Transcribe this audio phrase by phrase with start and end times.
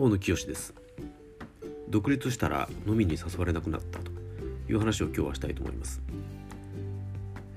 [0.00, 0.74] 大野清です。
[1.88, 4.12] 独立したら飲みに誘われなくなったと
[4.68, 6.00] いう話を今日はしたいと思います。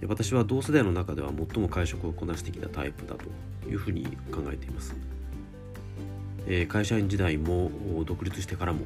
[0.07, 4.96] 私は同世代の中では最も会食をこなしてきたタイプだというふうに考えています。
[6.47, 7.69] え会社員時代も
[8.08, 8.79] 独立してからも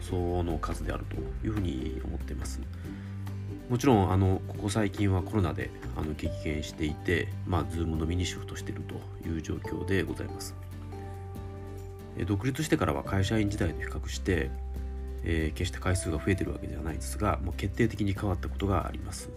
[0.00, 2.62] その数であるというふうに思っています。
[3.68, 10.54] もちろんあのここ最近はコロナであの激減していて、まあ、ズーム飲みにシフトしているという状況でございます。
[12.26, 14.50] 独立してからは会社員時代と比較して、
[15.24, 19.30] えー、決して回数が増えてるわけではないですがもう決定的に変わったことがあります。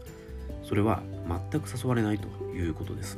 [0.63, 1.03] それは
[1.51, 3.17] 全く誘われないということです。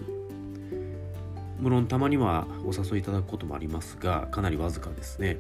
[1.60, 5.38] 無論たまにはお誘いいただくこともありますがかなりわずかですね、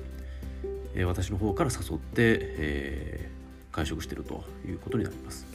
[0.95, 5.45] えー、私の方から誘って、えー、会食してるということになります、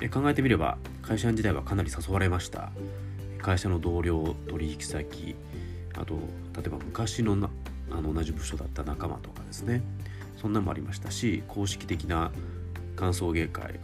[0.00, 2.70] えー、考えてみれば会社員時代はかなり誘われました。
[3.42, 5.36] 会社の同僚取引先
[5.96, 6.14] あと
[6.54, 7.50] 例えば昔のな
[7.90, 9.82] あの同じ部署だった仲間とかですね。
[10.36, 12.30] そんなのもありましたし公式的な
[12.94, 13.80] 歓送迎会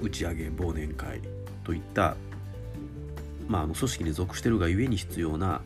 [0.00, 1.20] 打ち上げ忘年会
[1.64, 2.16] といった、
[3.48, 5.62] まあ、あの組織に属してるがゆえに必要な、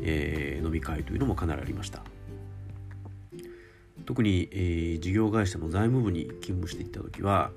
[0.00, 2.02] えー、飲み会というのもかなりありました。
[4.06, 7.50] 特に、えー、事業会社の財務部に勤務していった時は、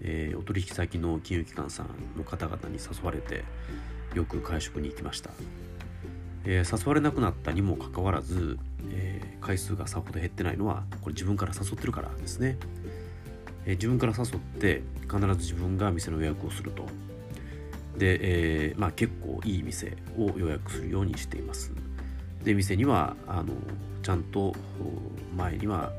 [0.00, 3.44] えー、お取引先の金融機関さんの方々に誘われて
[4.14, 5.30] よく会食に行きました。
[6.44, 8.58] えー、誘われなくなったにもかかわらず、
[8.90, 12.56] えー、回数がさほど減ってないのはこれ自分から誘ってるからですね、
[13.66, 16.86] えー、自分から誘って必ず自分が店の予約をすると。
[17.98, 18.18] で、
[18.70, 21.72] えまあ、結構いい店を予約するようにしています。
[22.44, 23.52] で店にはあの
[24.02, 24.54] ちゃんと
[25.36, 25.92] 前には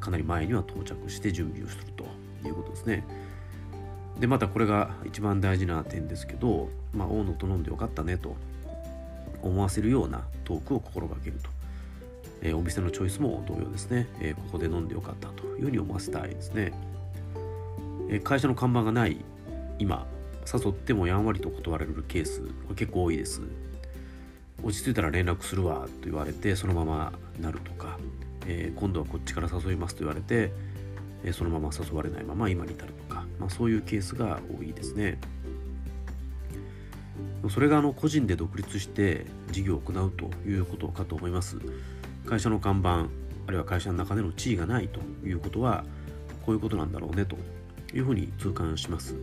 [0.00, 2.04] かなり前には到着して準備をすると
[2.46, 3.04] いうことですね。
[4.20, 8.36] でまたこれが一番大事な点ですけど、まあ、大野と飲んでよかったねと。
[9.44, 11.50] 思わせるようなトークを心がけると、
[12.42, 16.72] えー、お店のチョイスも同様ですね、えー、ここで飲んでよかったというふうに思わせたいですね、
[18.10, 19.18] えー、会社の看板がない
[19.78, 20.06] 今
[20.52, 23.42] 誘ってもやんわりと断られるケースこれ結構多いです。
[24.62, 27.98] 落ち着いたら連絡するわと言われてそのままなるとか、
[28.46, 30.52] え今度はこっちから誘いますと言われて、
[31.22, 35.18] えそのまま誘われないまま今に至るとか、まあ、そういうケースが多いですね。
[37.50, 41.58] それがあの個人で独立して事業を行うということかと思います。
[42.26, 43.06] 会社の看板
[43.46, 45.84] あるいは会社の中での地位がないということは
[46.44, 47.36] こういうことなんだろうねと
[47.94, 49.16] いうふうに痛感します。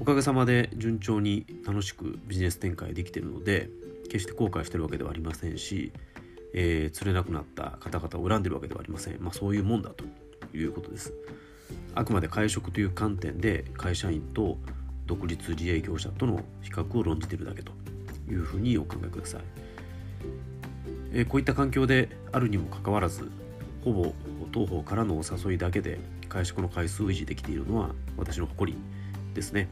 [0.00, 3.68] おかげさまで順調に楽しくビジネス展開できているので
[4.04, 5.92] 決して後悔してるわけではありませんし、
[6.54, 10.04] えー、釣れなくなった方々を恨んでるわけではありません、まあ、そういうもんだと
[10.56, 11.12] いうことです。
[11.94, 14.58] あくまで会食という観点で会社員と
[15.12, 17.72] 独立自営業者との比較を論じているだけと
[18.30, 19.42] いうふうにお考えください。
[21.12, 23.30] えこういった環境であるにもかかわらず
[23.84, 24.14] ほぼ
[24.52, 28.78] 当方からのお誘いだけで会食の回数を維持できているのは私の誇り
[29.34, 29.68] ですね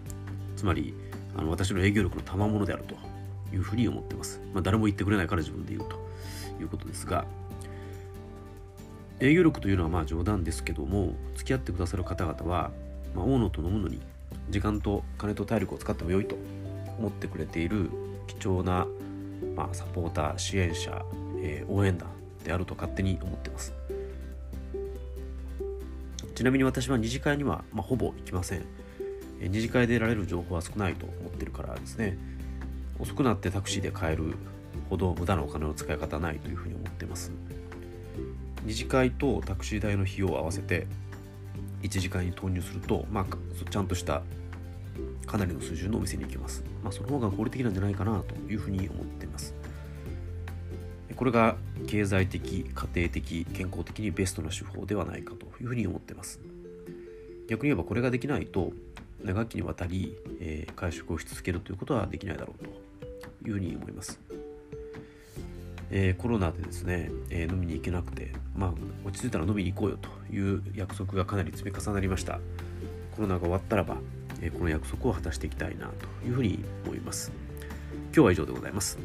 [0.56, 0.92] つまり
[1.34, 2.94] あの私の営業力の賜物であると
[3.54, 5.96] いうふうに思ってます、まあ、誰も言ってくれないから自分で言うと
[6.60, 7.24] いうことですが
[9.20, 12.70] 営業力というのはまあ冗談ですけども付き合ってくださる方々は、
[13.14, 14.02] まあ、大野と飲むのに
[14.50, 16.36] 時間と金と体力を使っても良いと
[16.98, 17.90] 思ってくれている
[18.26, 18.86] 貴重な、
[19.56, 21.04] まあ、サポーター支援者、
[21.40, 22.08] えー、応援団
[22.44, 23.72] であると勝手に思ってます。
[26.34, 28.64] ちなみに私は二次会には、まあ、ほぼ行きません、
[29.40, 32.16] えー、二次会で得られる情報は少ないと思ってるからですね。
[32.98, 34.34] 遅くなってタクシーで帰る
[34.90, 37.32] ほど無駄なお金の使い方はないというふうに思ってます。
[38.64, 40.86] 二次会とタクシー代の費用を合わせて
[41.82, 43.26] 1次会に投入すると、まあ、
[43.70, 44.22] ちゃんとした
[45.26, 46.64] かなりの水準のお店に行きます。
[46.82, 49.54] まあ、その方が合理的なんじゃないかなというふうに思っています。
[51.16, 51.56] これが
[51.86, 56.40] 経済的、家庭的、健康的にベストな手法ではないかというふうに思っています。
[57.48, 58.72] 逆に言えばこれができないと
[59.22, 64.18] 長きにわたり、えー、会食をし続けるということはできないだろうというふうに思います。
[65.90, 68.72] えー、コロナでですね、えー、飲みに行けなくて、まあ、
[69.04, 72.40] 落ち着いたら飲みに行こうよという約束がかなり積み重なりました。
[73.16, 73.96] コロナが終わったらば、
[74.40, 77.32] えー、この約束を果たしていきたいなというふうに思います。
[78.06, 78.98] 今日は以上でございます。